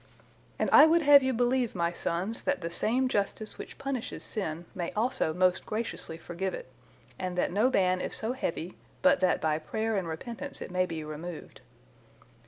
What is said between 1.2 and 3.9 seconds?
you believe, my sons, that the same Justice which